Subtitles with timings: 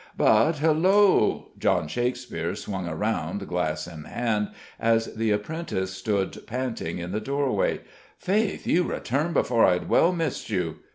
[0.17, 7.11] "But hullo!" John Shakespeare swung round, glass in hand, as the apprentice stood panting in
[7.11, 7.81] the doorway.
[8.17, 10.77] "Faith, you return before I had well missed you."